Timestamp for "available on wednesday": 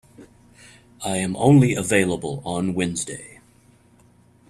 1.75-3.39